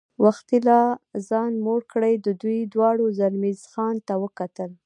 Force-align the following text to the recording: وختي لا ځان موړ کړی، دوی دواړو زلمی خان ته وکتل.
وختي 0.23 0.57
لا 0.67 0.81
ځان 1.29 1.51
موړ 1.65 1.79
کړی، 1.93 2.13
دوی 2.41 2.59
دواړو 2.73 3.05
زلمی 3.19 3.53
خان 3.71 3.95
ته 4.07 4.13
وکتل. 4.23 4.71